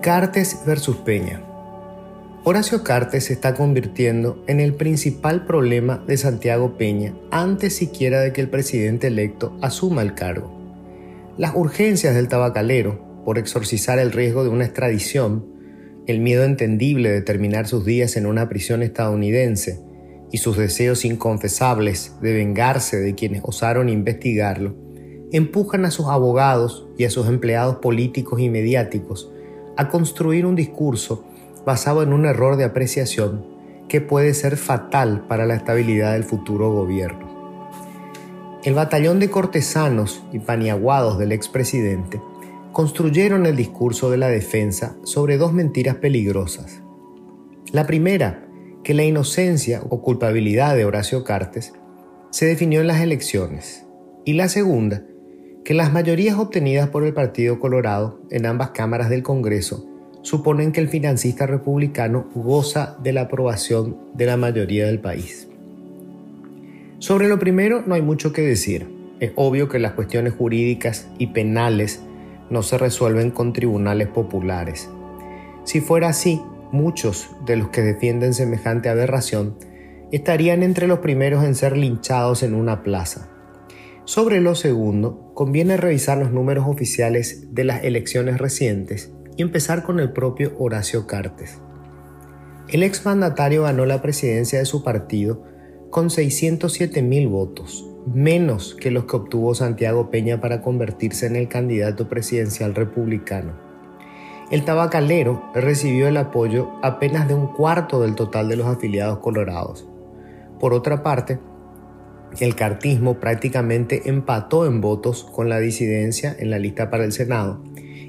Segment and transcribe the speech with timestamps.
[0.00, 1.42] Cartes versus Peña.
[2.44, 8.32] Horacio Cartes se está convirtiendo en el principal problema de Santiago Peña antes siquiera de
[8.32, 10.56] que el presidente electo asuma el cargo.
[11.36, 15.44] Las urgencias del tabacalero por exorcizar el riesgo de una extradición,
[16.06, 19.80] el miedo entendible de terminar sus días en una prisión estadounidense
[20.30, 24.76] y sus deseos inconfesables de vengarse de quienes osaron investigarlo,
[25.32, 29.32] empujan a sus abogados y a sus empleados políticos y mediáticos
[29.78, 31.24] a construir un discurso
[31.64, 33.46] basado en un error de apreciación
[33.88, 37.78] que puede ser fatal para la estabilidad del futuro gobierno.
[38.64, 42.20] El batallón de cortesanos y paniaguados del expresidente
[42.72, 46.82] construyeron el discurso de la defensa sobre dos mentiras peligrosas.
[47.70, 48.48] La primera,
[48.82, 51.72] que la inocencia o culpabilidad de Horacio Cartes
[52.30, 53.86] se definió en las elecciones.
[54.24, 55.04] Y la segunda,
[55.68, 59.84] que las mayorías obtenidas por el Partido Colorado en ambas cámaras del Congreso
[60.22, 65.46] suponen que el financista republicano goza de la aprobación de la mayoría del país.
[67.00, 68.88] Sobre lo primero no hay mucho que decir.
[69.20, 72.00] Es obvio que las cuestiones jurídicas y penales
[72.48, 74.88] no se resuelven con tribunales populares.
[75.64, 76.40] Si fuera así,
[76.72, 79.58] muchos de los que defienden semejante aberración
[80.12, 83.28] estarían entre los primeros en ser linchados en una plaza.
[84.08, 90.00] Sobre lo segundo, conviene revisar los números oficiales de las elecciones recientes y empezar con
[90.00, 91.60] el propio Horacio Cartes.
[92.68, 95.44] El exmandatario ganó la presidencia de su partido
[95.90, 101.48] con 607 mil votos, menos que los que obtuvo Santiago Peña para convertirse en el
[101.48, 103.60] candidato presidencial republicano.
[104.50, 109.86] El tabacalero recibió el apoyo apenas de un cuarto del total de los afiliados colorados.
[110.58, 111.38] Por otra parte,
[112.40, 117.62] el cartismo prácticamente empató en votos con la disidencia en la lista para el Senado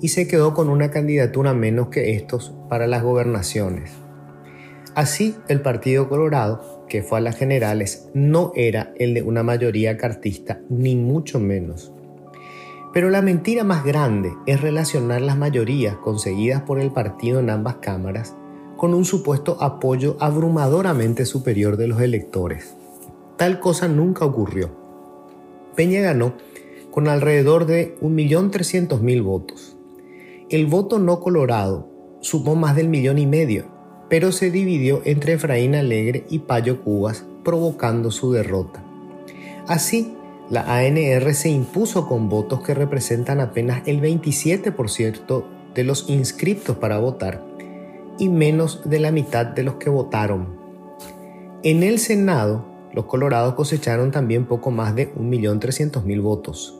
[0.00, 3.92] y se quedó con una candidatura menos que estos para las gobernaciones.
[4.94, 9.96] Así, el Partido Colorado, que fue a las generales, no era el de una mayoría
[9.96, 11.92] cartista, ni mucho menos.
[12.92, 17.76] Pero la mentira más grande es relacionar las mayorías conseguidas por el partido en ambas
[17.76, 18.34] cámaras
[18.76, 22.74] con un supuesto apoyo abrumadoramente superior de los electores.
[23.42, 24.70] Tal cosa nunca ocurrió.
[25.74, 26.34] Peña ganó
[26.92, 29.76] con alrededor de 1.300.000 votos.
[30.48, 31.88] El voto no colorado
[32.20, 33.64] sumó más del millón y medio,
[34.08, 38.84] pero se dividió entre Efraín Alegre y Payo Cubas, provocando su derrota.
[39.66, 40.14] Así,
[40.48, 47.00] la ANR se impuso con votos que representan apenas el 27% de los inscriptos para
[47.00, 47.44] votar
[48.20, 50.46] y menos de la mitad de los que votaron.
[51.64, 56.78] En el Senado, los colorados cosecharon también poco más de 1.300.000 votos.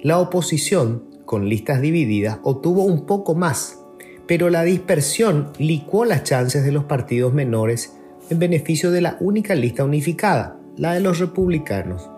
[0.00, 3.78] La oposición, con listas divididas, obtuvo un poco más,
[4.26, 7.96] pero la dispersión licuó las chances de los partidos menores
[8.30, 12.08] en beneficio de la única lista unificada, la de los republicanos.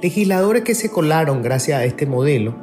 [0.00, 2.54] Legisladores que se colaron gracias a este modelo,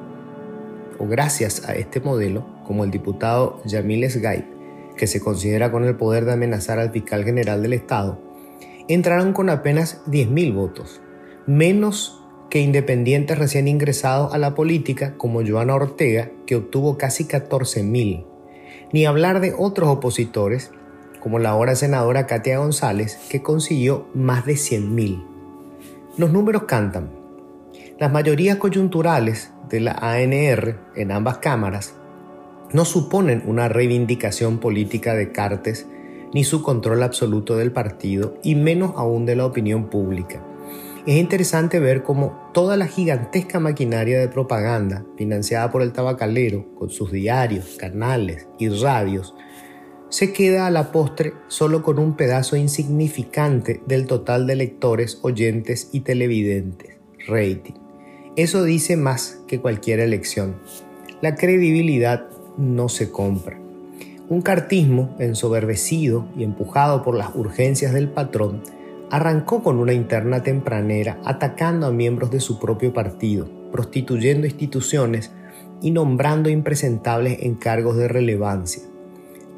[0.98, 4.46] o gracias a este modelo, como el diputado Yamil Sgaib,
[4.98, 8.29] que se considera con el poder de amenazar al fiscal general del Estado,
[8.90, 11.00] entraron con apenas 10.000 votos,
[11.46, 18.26] menos que independientes recién ingresados a la política como Joana Ortega, que obtuvo casi 14.000,
[18.92, 20.72] ni hablar de otros opositores,
[21.20, 25.24] como la ahora senadora Katia González, que consiguió más de 100.000.
[26.18, 27.12] Los números cantan.
[28.00, 31.94] Las mayorías coyunturales de la ANR en ambas cámaras
[32.74, 35.88] no suponen una reivindicación política de Cartes
[36.34, 40.44] ni su control absoluto del partido y menos aún de la opinión pública.
[41.06, 46.90] Es interesante ver cómo toda la gigantesca maquinaria de propaganda financiada por el tabacalero, con
[46.90, 49.34] sus diarios, canales y radios,
[50.10, 55.90] se queda a la postre solo con un pedazo insignificante del total de lectores, oyentes
[55.94, 56.98] y televidentes,
[57.28, 57.76] rating.
[58.36, 60.56] Eso dice más que cualquier elección.
[61.22, 62.28] La credibilidad
[62.58, 63.60] no se compra.
[64.30, 68.62] Un cartismo ensoberbecido y empujado por las urgencias del patrón
[69.10, 75.32] arrancó con una interna tempranera atacando a miembros de su propio partido, prostituyendo instituciones
[75.82, 78.84] y nombrando impresentables en cargos de relevancia.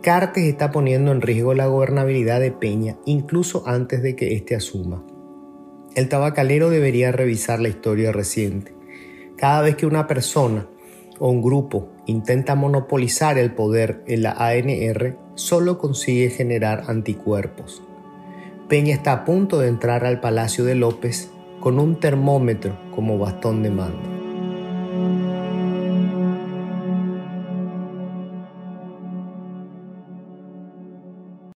[0.02, 5.04] Cartes está poniendo en riesgo la gobernabilidad de Peña incluso antes de que éste asuma.
[5.96, 8.74] El tabacalero debería revisar la historia reciente.
[9.36, 10.66] Cada vez que una persona
[11.20, 17.82] o un grupo intenta monopolizar el poder en la ANR, solo consigue generar anticuerpos.
[18.68, 23.64] Peña está a punto de entrar al Palacio de López con un termómetro como bastón
[23.64, 24.11] de mando.